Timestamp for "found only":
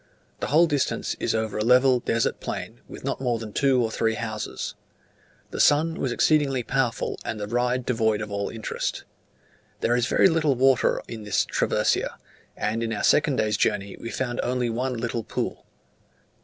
14.09-14.71